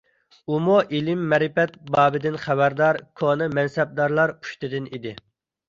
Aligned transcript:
ئۇمۇ 0.53 0.77
ئىلىم- 0.99 1.21
مەرىپەت 1.33 1.75
بابىدىن 1.97 2.39
خەۋەردار 2.47 3.01
كونا 3.23 3.51
مەنسەپدارلار 3.61 4.37
پۇشتىدىن 4.43 4.93
ئىدى. 4.93 5.17